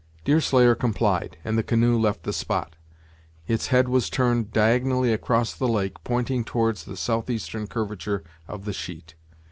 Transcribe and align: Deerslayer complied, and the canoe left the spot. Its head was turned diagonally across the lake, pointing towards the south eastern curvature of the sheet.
Deerslayer 0.25 0.73
complied, 0.73 1.37
and 1.45 1.59
the 1.59 1.61
canoe 1.61 1.95
left 1.95 2.23
the 2.23 2.33
spot. 2.33 2.75
Its 3.45 3.67
head 3.67 3.87
was 3.87 4.09
turned 4.09 4.51
diagonally 4.51 5.13
across 5.13 5.53
the 5.53 5.67
lake, 5.67 6.03
pointing 6.03 6.43
towards 6.43 6.85
the 6.85 6.97
south 6.97 7.29
eastern 7.29 7.67
curvature 7.67 8.23
of 8.47 8.65
the 8.65 8.73
sheet. 8.73 9.13